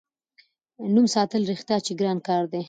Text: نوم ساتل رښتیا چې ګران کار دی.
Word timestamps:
نوم 0.93 1.07
ساتل 1.15 1.41
رښتیا 1.51 1.77
چې 1.85 1.91
ګران 1.99 2.17
کار 2.27 2.43
دی. 2.51 2.59